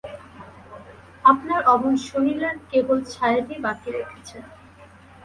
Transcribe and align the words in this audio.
আপনার 1.25 1.61
অমন 1.73 1.93
শরীরের 2.07 2.55
কেবল 2.69 2.97
ছায়াটি 3.11 3.55
বাকি 3.65 3.89
রেখেছেন! 3.91 4.43